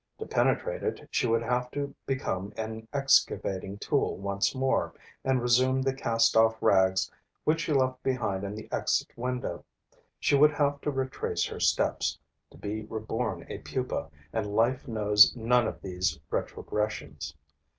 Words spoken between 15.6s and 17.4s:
of these retrogressions.